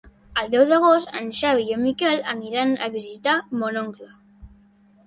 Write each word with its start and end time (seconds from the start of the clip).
El 0.43 0.47
deu 0.53 0.63
d'agost 0.69 1.11
en 1.19 1.27
Xavi 1.41 1.67
i 1.67 1.75
en 1.77 1.83
Miquel 1.89 2.25
aniran 2.35 2.75
a 2.87 2.91
visitar 2.99 3.39
mon 3.63 3.83
oncle. 3.87 4.15